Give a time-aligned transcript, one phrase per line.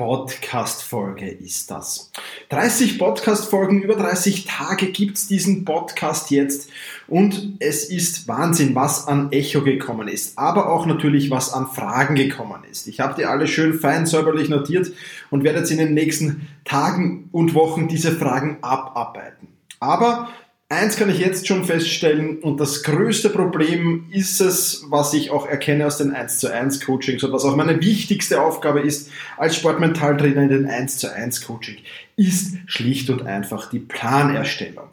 [0.00, 2.10] Podcast-Folge ist das.
[2.48, 6.70] 30 Podcast-Folgen, über 30 Tage gibt's diesen Podcast jetzt
[7.06, 12.14] und es ist Wahnsinn, was an Echo gekommen ist, aber auch natürlich, was an Fragen
[12.14, 12.88] gekommen ist.
[12.88, 14.90] Ich habe die alle schön fein säuberlich notiert
[15.28, 19.48] und werde jetzt in den nächsten Tagen und Wochen diese Fragen abarbeiten.
[19.80, 20.30] Aber
[20.72, 25.48] Eins kann ich jetzt schon feststellen und das größte Problem ist es, was ich auch
[25.48, 29.56] erkenne aus den 1 zu 1 Coachings und was auch meine wichtigste Aufgabe ist als
[29.56, 31.78] Sportmentaltrainer in den 1 zu 1 Coaching,
[32.14, 34.90] ist schlicht und einfach die Planerstellung.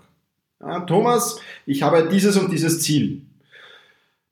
[0.59, 3.21] Ja, Thomas, ich habe dieses und dieses Ziel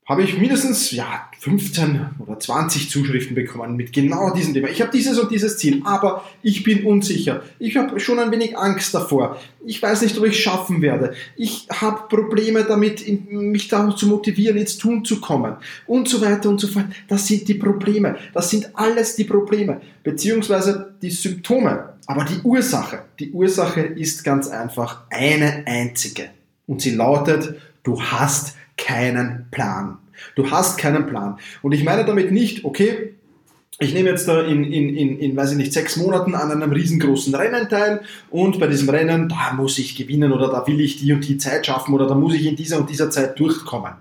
[0.06, 4.68] habe ich mindestens ja, 15 oder 20 Zuschriften bekommen mit genau diesem Thema.
[4.68, 7.42] Ich habe dieses und dieses Ziel, aber ich bin unsicher.
[7.58, 9.40] Ich habe schon ein wenig Angst davor.
[9.64, 11.14] Ich weiß nicht, ob ich es schaffen werde.
[11.36, 15.56] Ich habe Probleme damit, mich dazu zu motivieren, ins Tun zu kommen
[15.88, 16.86] und so weiter und so fort.
[17.08, 18.16] Das sind die Probleme.
[18.32, 21.94] Das sind alles die Probleme, beziehungsweise die Symptome.
[22.06, 26.30] Aber die Ursache, die Ursache ist ganz einfach eine einzige.
[26.68, 29.98] Und sie lautet, du hast keinen Plan.
[30.34, 31.38] Du hast keinen Plan.
[31.62, 33.14] Und ich meine damit nicht, okay,
[33.78, 36.72] ich nehme jetzt da in, in, in, in, weiß ich nicht, sechs Monaten an einem
[36.72, 40.96] riesengroßen Rennen teil und bei diesem Rennen, da muss ich gewinnen oder da will ich
[40.98, 43.92] die und die Zeit schaffen oder da muss ich in dieser und dieser Zeit durchkommen.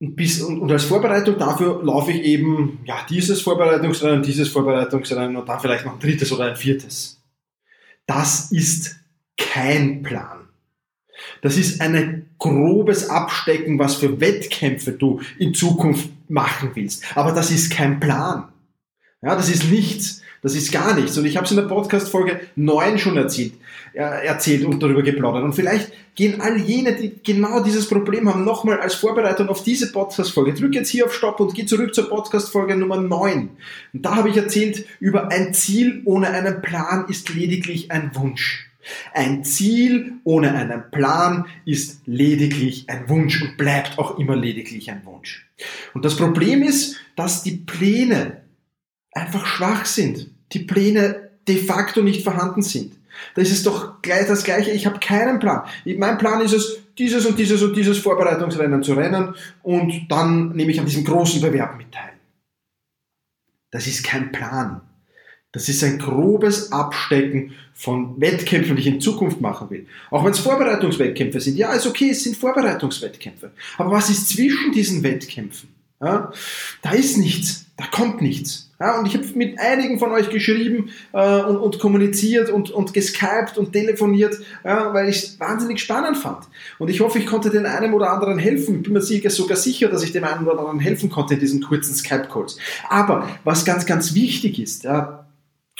[0.00, 5.48] Und, bis, und, als Vorbereitung dafür laufe ich eben ja, dieses Vorbereitungsrennen, dieses Vorbereitungsrennen und
[5.48, 7.20] dann vielleicht noch ein drittes oder ein viertes.
[8.06, 8.96] Das ist
[9.36, 10.47] kein Plan.
[11.42, 17.04] Das ist ein grobes Abstecken, was für Wettkämpfe du in Zukunft machen willst.
[17.16, 18.48] Aber das ist kein Plan.
[19.22, 20.22] Ja, das ist nichts.
[20.42, 21.18] Das ist gar nichts.
[21.18, 23.54] Und ich habe es in der Podcast-Folge 9 schon erzählt,
[23.92, 25.42] äh, erzählt und darüber geplaudert.
[25.42, 29.90] Und vielleicht gehen all jene, die genau dieses Problem haben, nochmal als Vorbereitung auf diese
[29.90, 30.54] Podcast-Folge.
[30.54, 33.50] Drück jetzt hier auf Stopp und geh zurück zur Podcast-Folge Nummer 9.
[33.92, 38.67] Und da habe ich erzählt über ein Ziel ohne einen Plan ist lediglich ein Wunsch.
[39.12, 45.04] Ein Ziel ohne einen Plan ist lediglich ein Wunsch und bleibt auch immer lediglich ein
[45.04, 45.48] Wunsch.
[45.94, 48.42] Und das Problem ist, dass die Pläne
[49.12, 50.30] einfach schwach sind.
[50.52, 52.94] Die Pläne de facto nicht vorhanden sind.
[53.34, 54.70] Da ist es doch gleich das Gleiche.
[54.70, 55.62] Ich habe keinen Plan.
[55.84, 60.72] Mein Plan ist es, dieses und dieses und dieses Vorbereitungsrennen zu rennen und dann nehme
[60.72, 62.12] ich an diesem großen Bewerb mit teil.
[63.70, 64.80] Das ist kein Plan.
[65.52, 69.86] Das ist ein grobes Abstecken von Wettkämpfen, die ich in Zukunft machen will.
[70.10, 71.56] Auch wenn es Vorbereitungswettkämpfe sind.
[71.56, 73.52] Ja, ist okay, es sind Vorbereitungswettkämpfe.
[73.78, 75.70] Aber was ist zwischen diesen Wettkämpfen?
[76.00, 76.32] Ja,
[76.82, 78.70] da ist nichts, da kommt nichts.
[78.78, 82.94] Ja, und ich habe mit einigen von euch geschrieben äh, und, und, kommuniziert und, und
[82.94, 86.44] geskypt und telefoniert, ja, weil ich es wahnsinnig spannend fand.
[86.78, 88.76] Und ich hoffe, ich konnte den einen oder anderen helfen.
[88.76, 91.60] Ich bin mir sogar sicher, dass ich dem einen oder anderen helfen konnte in diesen
[91.60, 92.58] kurzen Skype-Calls.
[92.88, 95.27] Aber was ganz, ganz wichtig ist, ja,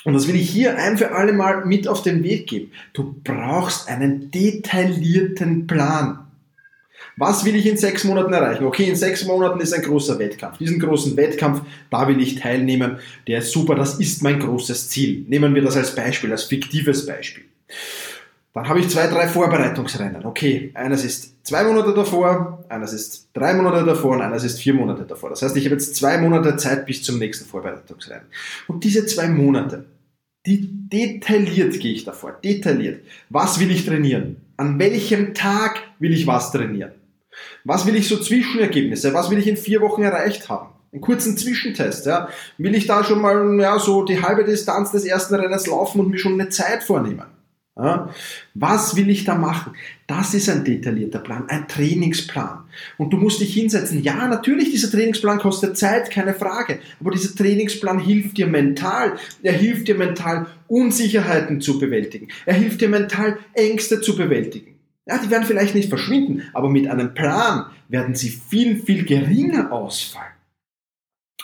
[0.05, 2.73] und das will ich hier ein für alle Mal mit auf den Weg geben.
[2.93, 6.21] Du brauchst einen detaillierten Plan.
[7.17, 8.65] Was will ich in sechs Monaten erreichen?
[8.65, 10.59] Okay, in sechs Monaten ist ein großer Wettkampf.
[10.59, 12.99] Diesen großen Wettkampf, da will ich teilnehmen.
[13.27, 15.25] Der ist super, das ist mein großes Ziel.
[15.29, 17.45] Nehmen wir das als Beispiel, als fiktives Beispiel.
[18.59, 20.25] Dann habe ich zwei, drei Vorbereitungsrennen.
[20.25, 24.75] Okay, eines ist zwei Monate davor, eines ist drei Monate davor und eines ist vier
[24.75, 25.31] Monate davor.
[25.31, 28.27] Das heißt, ich habe jetzt zwei Monate Zeit bis zum nächsten Vorbereitungsrennen.
[28.67, 29.85] Und diese zwei Monate,
[30.45, 33.05] die detailliert gehe ich davor, detailliert.
[33.29, 34.39] Was will ich trainieren?
[34.57, 36.95] An welchem Tag will ich was trainieren?
[37.63, 39.15] Was will ich so Zwischenergebnisse?
[39.15, 40.71] Was will ich in vier Wochen erreicht haben?
[40.91, 42.29] Einen kurzen Zwischentest, ja.
[42.57, 46.11] Will ich da schon mal, ja, so die halbe Distanz des ersten Rennens laufen und
[46.11, 47.38] mir schon eine Zeit vornehmen?
[48.55, 49.75] Was will ich da machen?
[50.09, 52.65] Das ist ein detaillierter Plan, ein Trainingsplan.
[52.97, 54.03] Und du musst dich hinsetzen.
[54.03, 56.81] Ja, natürlich, dieser Trainingsplan kostet Zeit, keine Frage.
[56.99, 59.13] Aber dieser Trainingsplan hilft dir mental.
[59.45, 62.29] Er hilft dir mental, Unsicherheiten zu bewältigen.
[62.47, 64.75] Er hilft dir mental, Ängste zu bewältigen.
[65.07, 69.73] Ja, die werden vielleicht nicht verschwinden, aber mit einem Plan werden sie viel, viel geringer
[69.73, 70.38] ausfallen.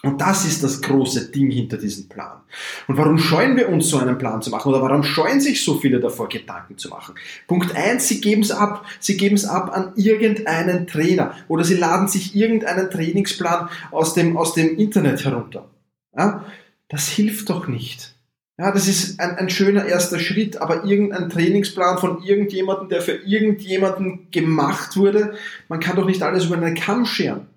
[0.04, 2.40] Und das ist das große Ding hinter diesem Plan.
[2.86, 4.68] Und warum scheuen wir uns, so einen Plan zu machen?
[4.68, 7.14] Oder warum scheuen sich so viele davor, Gedanken zu machen?
[7.46, 8.84] Punkt eins: sie geben es ab.
[9.00, 11.34] Sie geben es ab an irgendeinen Trainer.
[11.48, 15.70] Oder sie laden sich irgendeinen Trainingsplan aus dem, aus dem Internet herunter.
[16.16, 16.44] Ja?
[16.88, 18.14] Das hilft doch nicht.
[18.56, 23.16] Ja, das ist ein, ein schöner erster Schritt, aber irgendein Trainingsplan von irgendjemandem, der für
[23.26, 25.34] irgendjemanden gemacht wurde,
[25.68, 27.48] man kann doch nicht alles über einen Kamm scheren.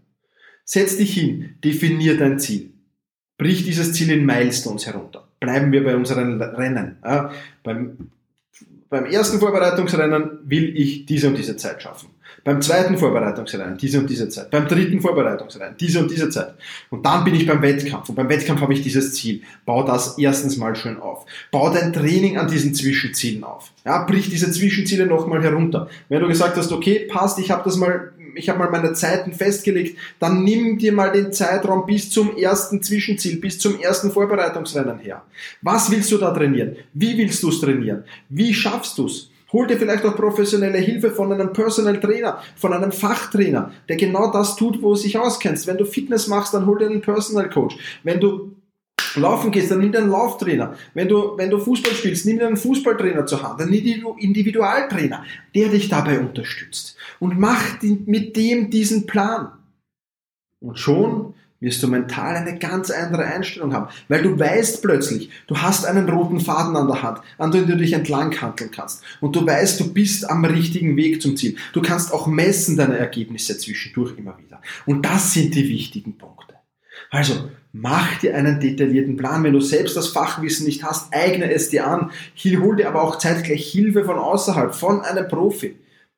[0.69, 2.71] Setz dich hin, definier dein Ziel.
[3.37, 5.25] Brich dieses Ziel in Milestones herunter.
[5.39, 6.97] Bleiben wir bei unseren Rennen.
[7.05, 7.31] Ja,
[7.63, 8.09] beim,
[8.89, 12.09] beim ersten Vorbereitungsrennen will ich diese und diese Zeit schaffen.
[12.43, 14.51] Beim zweiten Vorbereitungsrennen diese und diese Zeit.
[14.51, 16.55] Beim dritten Vorbereitungsrennen diese und diese Zeit.
[16.89, 18.09] Und dann bin ich beim Wettkampf.
[18.09, 19.43] Und beim Wettkampf habe ich dieses Ziel.
[19.65, 21.25] Bau das erstens mal schön auf.
[21.49, 23.71] Bau dein Training an diesen Zwischenzielen auf.
[23.85, 25.87] Ja, brich diese Zwischenziele nochmal herunter.
[26.09, 29.33] Wenn du gesagt hast, okay, passt, ich habe das mal ich habe mal meine Zeiten
[29.33, 34.99] festgelegt, dann nimm dir mal den Zeitraum bis zum ersten Zwischenziel, bis zum ersten Vorbereitungsrennen
[34.99, 35.23] her.
[35.61, 36.75] Was willst du da trainieren?
[36.93, 38.03] Wie willst du es trainieren?
[38.29, 39.29] Wie schaffst du es?
[39.53, 44.31] Hol dir vielleicht auch professionelle Hilfe von einem Personal Trainer, von einem Fachtrainer, der genau
[44.31, 45.67] das tut, wo du sich auskennst.
[45.67, 47.77] Wenn du Fitness machst, dann hol dir einen Personal Coach.
[48.03, 48.51] Wenn du
[49.17, 50.75] laufen gehst, dann nimm dir einen Lauftrainer.
[50.93, 55.23] Wenn du, wenn du Fußball spielst, nimm dir einen Fußballtrainer zur Hand, einen Individualtrainer,
[55.53, 56.97] der dich dabei unterstützt.
[57.19, 59.51] Und mach mit dem diesen Plan.
[60.59, 65.57] Und schon wirst du mental eine ganz andere Einstellung haben, weil du weißt plötzlich, du
[65.57, 69.35] hast einen roten Faden an der Hand, an dem du dich entlang handeln kannst und
[69.35, 71.55] du weißt, du bist am richtigen Weg zum Ziel.
[71.73, 74.61] Du kannst auch messen deine Ergebnisse zwischendurch immer wieder.
[74.85, 76.56] Und das sind die wichtigen Punkte.
[77.09, 79.43] Also, mach dir einen detaillierten Plan.
[79.43, 82.11] Wenn du selbst das Fachwissen nicht hast, eigne es dir an.
[82.43, 85.75] Hol dir aber auch zeitgleich Hilfe von außerhalb, von einem Profi.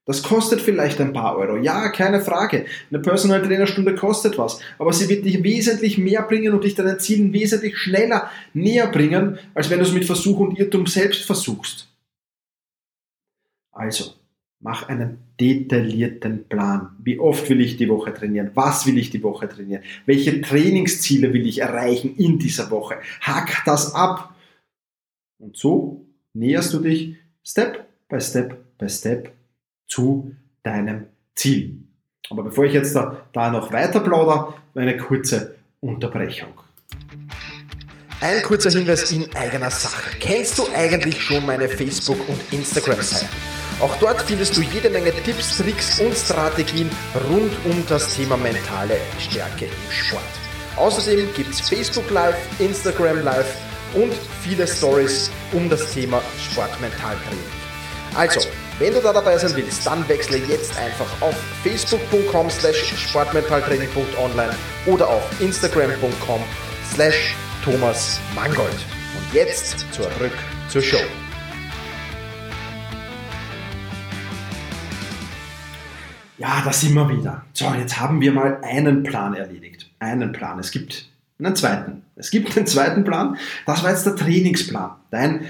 [0.10, 1.58] Das kostet vielleicht ein paar Euro.
[1.58, 2.66] Ja, keine Frage.
[2.90, 4.60] Eine Personal Trainer Stunde kostet was.
[4.80, 9.38] Aber sie wird dich wesentlich mehr bringen und dich deinen Zielen wesentlich schneller näher bringen,
[9.54, 11.90] als wenn du es mit Versuch und Irrtum selbst versuchst.
[13.72, 14.16] Also,
[14.60, 16.96] mach einen detaillierten Plan.
[17.00, 18.52] Wie oft will ich die Woche trainieren?
[18.56, 19.84] Was will ich die Woche trainieren?
[20.06, 22.98] Welche Trainingsziele will ich erreichen in dieser Woche?
[23.22, 24.36] Hack das ab.
[25.38, 29.34] Und so näherst du dich Step by Step by Step
[29.88, 31.84] zu deinem Ziel.
[32.30, 36.54] Aber bevor ich jetzt da, da noch weiter plaudere, eine kurze Unterbrechung.
[38.22, 40.18] Ein kurzer Hinweis in eigener Sache.
[40.20, 43.59] Kennst du eigentlich schon meine Facebook- und Instagram-Seiten?
[43.82, 46.90] Auch dort findest du jede Menge Tipps, Tricks und Strategien
[47.30, 50.24] rund um das Thema mentale Stärke im Sport.
[50.76, 53.56] Außerdem gibt es Facebook Live, Instagram Live
[53.94, 56.22] und viele Stories um das Thema
[56.52, 57.40] Sportmentaltraining.
[58.16, 58.42] Also,
[58.80, 64.56] wenn du da dabei sein willst, dann wechsle jetzt einfach auf facebook.com slash sportmentaltraining.online
[64.88, 66.42] oder auf instagram.com
[66.94, 68.72] slash Thomas Mangold.
[68.72, 70.34] Und jetzt zurück
[70.70, 71.00] zur Show.
[76.40, 77.44] Ja, da sind wir wieder.
[77.54, 79.92] So, jetzt haben wir mal einen Plan erledigt.
[80.00, 80.58] Einen Plan.
[80.58, 82.04] Es gibt einen zweiten.
[82.16, 83.38] Es gibt einen zweiten Plan.
[83.66, 84.92] Das war jetzt der Trainingsplan.
[85.12, 85.46] Dein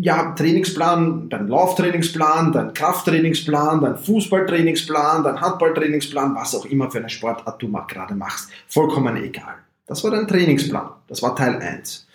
[0.00, 7.10] ja, Trainingsplan, dein Lauftrainingsplan, dein Krafttrainingsplan, dein Fußballtrainingsplan, dein Handballtrainingsplan, was auch immer für eine
[7.10, 8.50] Sportart du gerade machst.
[8.66, 9.56] Vollkommen egal.
[9.86, 10.88] Das war dein Trainingsplan.
[11.08, 12.06] Das war Teil 1.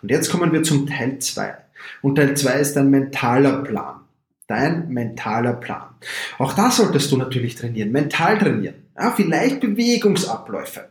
[0.00, 1.54] Und jetzt kommen wir zum Teil 2.
[2.00, 3.96] Und Teil 2 ist dein mentaler Plan.
[4.48, 5.90] Dein mentaler Plan.
[6.38, 8.74] Auch da solltest du natürlich trainieren, mental trainieren.
[8.96, 10.88] Ja, vielleicht Bewegungsabläufe.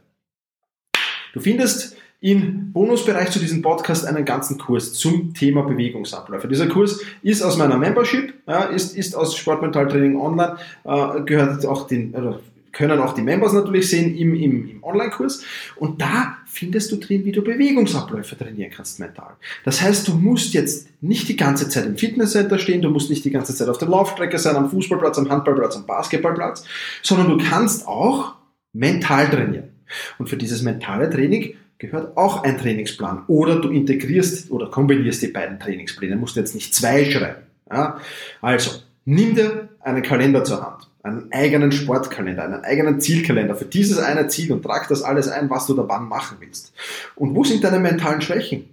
[1.34, 6.48] Du findest im Bonusbereich zu diesem Podcast einen ganzen Kurs zum Thema Bewegungsabläufe.
[6.48, 11.88] Dieser Kurs ist aus meiner Membership, ja, ist, ist aus Sportmentaltraining Online, äh, gehört auch
[11.88, 12.40] den, oder
[12.72, 15.44] können auch die Members natürlich sehen im, im, im Online-Kurs.
[15.78, 19.36] Und da findest du drin, wie du Bewegungsabläufe trainieren kannst mental.
[19.64, 23.24] Das heißt, du musst jetzt nicht die ganze Zeit im Fitnesscenter stehen, du musst nicht
[23.24, 26.66] die ganze Zeit auf der Laufstrecke sein, am Fußballplatz, am Handballplatz, am Basketballplatz,
[27.04, 28.34] sondern du kannst auch
[28.74, 29.70] mental trainieren.
[30.18, 33.24] Und für dieses mentale Training gehört auch ein Trainingsplan.
[33.28, 36.16] Oder du integrierst oder kombinierst die beiden Trainingspläne.
[36.16, 37.44] Du musst jetzt nicht zwei schreiben.
[37.72, 38.00] Ja?
[38.42, 38.72] Also,
[39.06, 40.87] nimm dir einen Kalender zur Hand.
[41.08, 45.50] Einen eigenen Sportkalender, einen eigenen Zielkalender für dieses eine Ziel und trag das alles ein,
[45.50, 46.74] was du da wann machen willst.
[47.16, 48.70] Und wo sind deine mentalen Schwächen?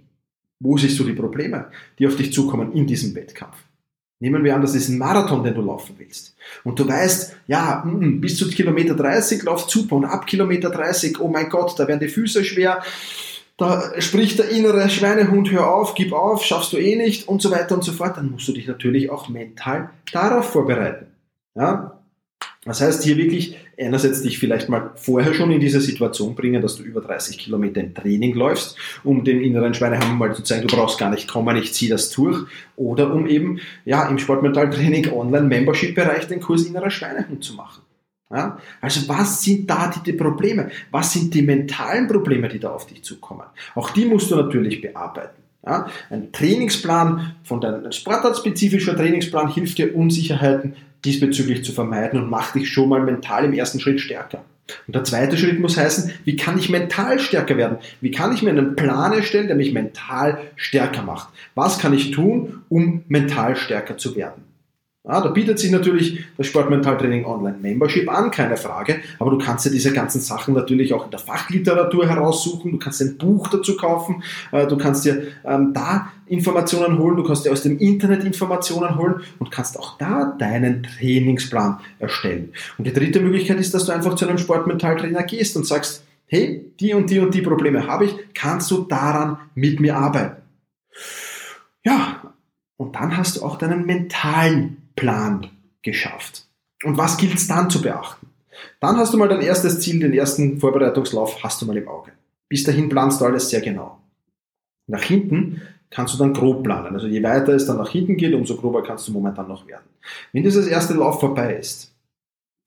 [0.59, 1.67] Wo siehst du die Probleme,
[1.99, 3.57] die auf dich zukommen in diesem Wettkampf?
[4.19, 6.35] Nehmen wir an, das ist ein Marathon, den du laufen willst.
[6.63, 11.19] Und du weißt, ja, mm, bis zu Kilometer 30 läuft super und ab Kilometer 30,
[11.19, 12.81] oh mein Gott, da werden die Füße schwer,
[13.57, 17.51] da spricht der innere Schweinehund, hör auf, gib auf, schaffst du eh nicht und so
[17.51, 18.17] weiter und so fort.
[18.17, 21.07] Dann musst du dich natürlich auch mental darauf vorbereiten.
[21.55, 21.94] Ja?
[22.65, 26.77] Das heißt, hier wirklich einerseits dich vielleicht mal vorher schon in diese Situation bringen, dass
[26.77, 30.75] du über 30 Kilometer im Training läufst, um den inneren Schweinehammer mal zu zeigen, du
[30.75, 32.47] brauchst gar nicht kommen, ich ziehe das durch.
[32.75, 37.83] Oder um eben, ja, im Sportmentaltraining Online-Membership-Bereich den Kurs innerer Schweinehund zu machen.
[38.31, 38.57] Ja?
[38.81, 40.71] Also was sind da die, die Probleme?
[40.89, 43.45] Was sind die mentalen Probleme, die da auf dich zukommen?
[43.75, 45.44] Auch die musst du natürlich bearbeiten.
[45.65, 52.55] Ja, ein Trainingsplan von deinem sportartspezifischer Trainingsplan hilft dir, Unsicherheiten diesbezüglich zu vermeiden und macht
[52.55, 54.43] dich schon mal mental im ersten Schritt stärker.
[54.87, 57.77] Und der zweite Schritt muss heißen, wie kann ich mental stärker werden?
[58.01, 61.29] Wie kann ich mir einen Plan erstellen, der mich mental stärker macht?
[61.53, 64.43] Was kann ich tun, um mental stärker zu werden?
[65.07, 69.63] Ja, da bietet sich natürlich das Sportmentaltraining Online Membership an, keine Frage, aber du kannst
[69.65, 73.77] ja diese ganzen Sachen natürlich auch in der Fachliteratur heraussuchen, du kannst ein Buch dazu
[73.77, 78.23] kaufen, äh, du kannst dir ähm, da Informationen holen, du kannst dir aus dem Internet
[78.23, 82.53] Informationen holen und kannst auch da deinen Trainingsplan erstellen.
[82.79, 86.65] Und die dritte Möglichkeit ist, dass du einfach zu einem Sportmentaltrainer gehst und sagst, hey,
[86.79, 90.41] die und die und die Probleme habe ich, kannst du daran mit mir arbeiten?
[91.83, 92.33] Ja,
[92.77, 95.49] und dann hast du auch deinen mentalen Plan
[95.81, 96.45] geschafft.
[96.83, 98.27] Und was gilt es dann zu beachten?
[98.79, 102.11] Dann hast du mal dein erstes Ziel, den ersten Vorbereitungslauf hast du mal im Auge.
[102.47, 103.99] Bis dahin planst du alles sehr genau.
[104.87, 106.93] Nach hinten kannst du dann grob planen.
[106.93, 109.85] Also je weiter es dann nach hinten geht, umso grober kannst du momentan noch werden.
[110.31, 111.93] Wenn dieses erste Lauf vorbei ist,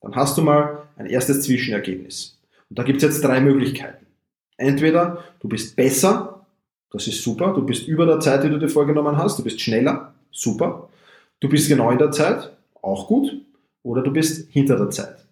[0.00, 2.38] dann hast du mal ein erstes Zwischenergebnis.
[2.70, 4.06] Und da gibt es jetzt drei Möglichkeiten.
[4.56, 6.46] Entweder du bist besser,
[6.90, 9.60] das ist super, du bist über der Zeit, die du dir vorgenommen hast, du bist
[9.60, 10.88] schneller, super.
[11.40, 13.44] Du bist genau in der Zeit, auch gut,
[13.82, 15.26] oder du bist hinter der Zeit.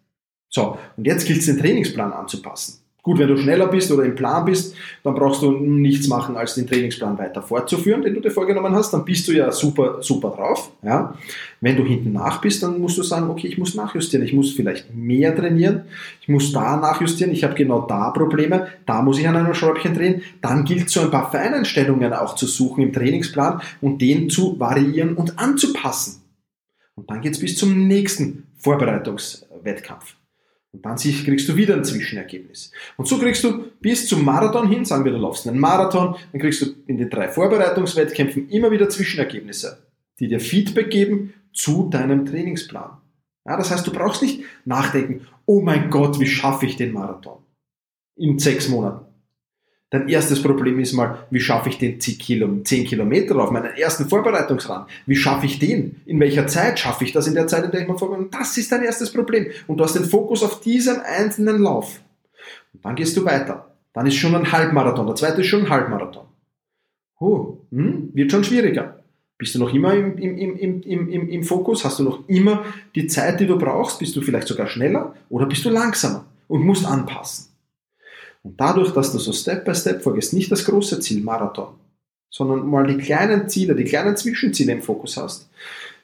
[0.49, 2.86] So, und jetzt gilt es den Trainingsplan anzupassen.
[3.07, 6.57] Gut, wenn du schneller bist oder im Plan bist, dann brauchst du nichts machen, als
[6.57, 8.93] den Trainingsplan weiter fortzuführen, den du dir vorgenommen hast.
[8.93, 10.73] Dann bist du ja super, super drauf.
[10.83, 11.15] Ja.
[11.61, 14.27] Wenn du hinten nach bist, dann musst du sagen, okay, ich muss nachjustieren.
[14.27, 15.83] Ich muss vielleicht mehr trainieren.
[16.21, 17.33] Ich muss da nachjustieren.
[17.33, 18.67] Ich habe genau da Probleme.
[18.87, 20.23] Da muss ich an einem Schräubchen drehen.
[20.43, 25.15] Dann gilt so ein paar Feineinstellungen auch zu suchen im Trainingsplan und den zu variieren
[25.15, 26.23] und anzupassen.
[26.97, 30.17] Und dann geht es bis zum nächsten Vorbereitungswettkampf.
[30.77, 32.71] Und dann kriegst du wieder ein Zwischenergebnis.
[32.97, 36.41] Und so kriegst du bis zum Marathon hin, sagen wir, du laufst einen Marathon, dann
[36.41, 39.87] kriegst du in den drei Vorbereitungswettkämpfen immer wieder Zwischenergebnisse,
[40.21, 42.99] die dir Feedback geben zu deinem Trainingsplan.
[43.47, 47.39] Ja, das heißt, du brauchst nicht nachdenken, oh mein Gott, wie schaffe ich den Marathon?
[48.17, 49.07] In sechs Monaten.
[49.91, 54.89] Dein erstes Problem ist mal, wie schaffe ich den 10 Kilometer auf meinen ersten Vorbereitungsrand?
[55.07, 56.01] Wie schaffe ich den?
[56.07, 58.31] In welcher Zeit schaffe ich das in der Zeit, in der ich mal vorbereite?
[58.33, 59.47] Das ist dein erstes Problem.
[59.69, 62.01] Und du hast den Fokus auf diesen einzelnen Lauf.
[62.75, 63.71] Und dann gehst du weiter.
[63.93, 65.07] Dann ist schon ein Halbmarathon.
[65.07, 66.27] Der zweite ist schon ein Halbmarathon.
[67.21, 68.99] Oh, hm, wird schon schwieriger.
[69.39, 71.85] Bist du noch immer im, im, im, im, im, im Fokus?
[71.85, 72.65] Hast du noch immer
[72.97, 74.01] die Zeit, die du brauchst?
[74.01, 77.56] Bist du vielleicht sogar schneller oder bist du langsamer und musst anpassen?
[78.47, 81.75] Und dadurch, dass du so Step by Step vorgehst, nicht das große Ziel Marathon,
[82.31, 85.49] sondern mal die kleinen Ziele, die kleinen Zwischenziele im Fokus hast,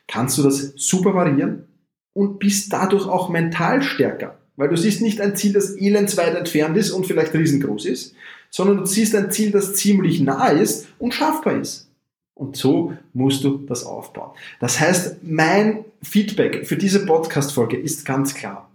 [0.08, 1.68] kannst du das super variieren
[2.14, 4.38] und bist dadurch auch mental stärker.
[4.56, 8.16] Weil du siehst nicht ein Ziel, das elendsweit entfernt ist und vielleicht riesengroß ist,
[8.50, 11.88] sondern du siehst ein Ziel, das ziemlich nah ist und schaffbar ist.
[12.34, 14.32] Und so musst du das aufbauen.
[14.58, 18.68] Das heißt, mein Feedback für diese Podcast-Folge ist ganz klar.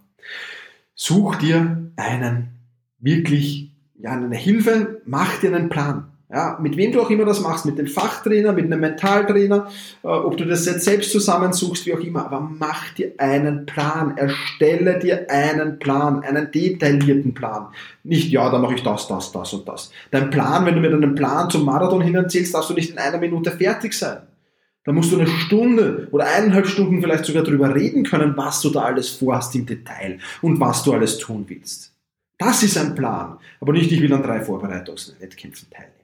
[0.94, 2.57] Such dir einen
[3.00, 6.12] wirklich ja, eine Hilfe, mach dir einen Plan.
[6.30, 9.68] Ja, mit wem du auch immer das machst, mit dem Fachtrainer, mit einem Mentaltrainer,
[10.02, 14.14] äh, ob du das jetzt selbst zusammensuchst, wie auch immer, aber mach dir einen Plan,
[14.18, 17.68] erstelle dir einen Plan, einen detaillierten Plan.
[18.04, 19.90] Nicht, ja, da mache ich das, das, das und das.
[20.10, 22.98] Dein Plan, wenn du mit einem Plan zum Marathon hin erzählst, darfst du nicht in
[22.98, 24.18] einer Minute fertig sein.
[24.84, 28.68] Da musst du eine Stunde oder eineinhalb Stunden vielleicht sogar drüber reden können, was du
[28.68, 31.94] da alles vorhast im Detail und was du alles tun willst.
[32.38, 33.38] Das ist ein Plan.
[33.60, 35.94] Aber nicht, ich will an drei Vorbereitungswettkämpfen teilnehmen.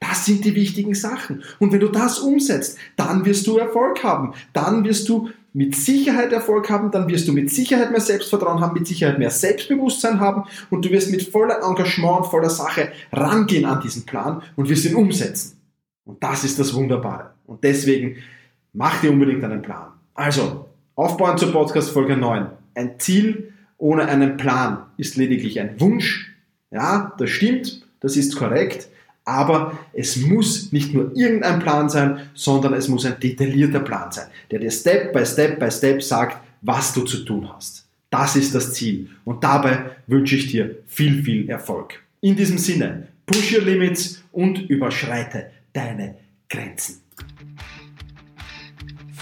[0.00, 1.42] Das sind die wichtigen Sachen.
[1.58, 4.34] Und wenn du das umsetzt, dann wirst du Erfolg haben.
[4.52, 8.74] Dann wirst du mit Sicherheit Erfolg haben, dann wirst du mit Sicherheit mehr Selbstvertrauen haben,
[8.74, 13.64] mit Sicherheit mehr Selbstbewusstsein haben und du wirst mit voller Engagement und voller Sache rangehen
[13.64, 15.58] an diesen Plan und wirst ihn umsetzen.
[16.04, 17.30] Und das ist das Wunderbare.
[17.46, 18.16] Und deswegen
[18.74, 19.92] mach dir unbedingt einen Plan.
[20.12, 22.48] Also, aufbauen zur Podcast Folge 9.
[22.74, 26.34] Ein Ziel, ohne einen Plan ist lediglich ein Wunsch.
[26.70, 28.88] Ja, das stimmt, das ist korrekt,
[29.24, 34.28] aber es muss nicht nur irgendein Plan sein, sondern es muss ein detaillierter Plan sein,
[34.50, 37.86] der dir Step by Step by Step sagt, was du zu tun hast.
[38.10, 42.02] Das ist das Ziel und dabei wünsche ich dir viel, viel Erfolg.
[42.20, 46.16] In diesem Sinne, push your limits und überschreite deine
[46.48, 47.02] Grenzen.